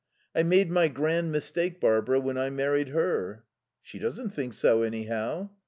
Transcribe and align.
I 0.33 0.41
made 0.41 0.71
my 0.71 0.87
grand 0.87 1.31
mistake, 1.31 1.79
Barbara, 1.79 2.19
when 2.19 2.35
I 2.35 2.49
married 2.49 2.87
her." 2.87 3.43
"She 3.83 3.99
doesn't 3.99 4.31
think 4.31 4.53
so, 4.55 4.81
anyhow." 4.81 5.51